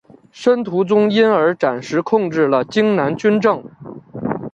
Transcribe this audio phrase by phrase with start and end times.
[0.31, 3.63] 申屠琮因而暂时控制了荆南军政。